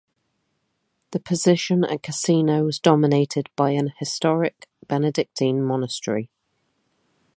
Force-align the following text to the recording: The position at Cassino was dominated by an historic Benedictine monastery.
The 1.11 1.19
position 1.19 1.83
at 1.83 2.01
Cassino 2.01 2.63
was 2.63 2.79
dominated 2.79 3.49
by 3.55 3.73
an 3.73 3.93
historic 3.99 4.67
Benedictine 4.87 5.61
monastery. 5.61 6.31